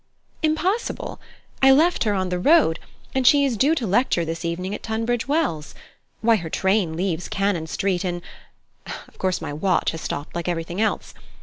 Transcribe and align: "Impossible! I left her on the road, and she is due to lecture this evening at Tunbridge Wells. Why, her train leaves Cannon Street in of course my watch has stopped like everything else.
"Impossible! 0.41 1.21
I 1.61 1.69
left 1.69 2.05
her 2.05 2.15
on 2.15 2.29
the 2.29 2.39
road, 2.39 2.79
and 3.13 3.27
she 3.27 3.45
is 3.45 3.55
due 3.55 3.75
to 3.75 3.85
lecture 3.85 4.25
this 4.25 4.43
evening 4.43 4.73
at 4.73 4.81
Tunbridge 4.81 5.27
Wells. 5.27 5.75
Why, 6.21 6.37
her 6.37 6.49
train 6.49 6.97
leaves 6.97 7.29
Cannon 7.29 7.67
Street 7.67 8.03
in 8.03 8.23
of 9.07 9.19
course 9.19 9.41
my 9.41 9.53
watch 9.53 9.91
has 9.91 10.01
stopped 10.01 10.33
like 10.35 10.47
everything 10.47 10.81
else. 10.81 11.13